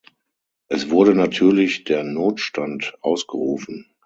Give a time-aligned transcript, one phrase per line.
[0.67, 3.85] Es wurde natürlich der Notstand ausgerufen.